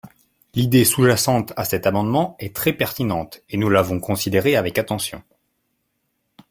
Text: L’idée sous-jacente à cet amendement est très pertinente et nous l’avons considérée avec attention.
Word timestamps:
L’idée 0.55 0.83
sous-jacente 0.83 1.53
à 1.57 1.63
cet 1.63 1.85
amendement 1.85 2.35
est 2.39 2.55
très 2.55 2.73
pertinente 2.73 3.43
et 3.51 3.57
nous 3.57 3.69
l’avons 3.69 3.99
considérée 3.99 4.55
avec 4.55 4.79
attention. 4.79 5.21